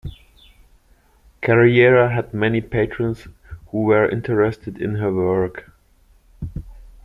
Carriera 1.43 2.11
had 2.11 2.33
many 2.33 2.59
patrons 2.59 3.27
who 3.67 3.83
were 3.83 4.09
interested 4.09 4.81
in 4.81 4.95
her 4.95 5.13
work. 5.13 5.71